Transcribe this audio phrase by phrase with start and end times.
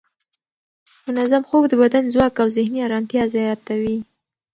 [1.07, 3.97] منظم خوب د بدن ځواک او ذهني ارامتیا زیاتوي.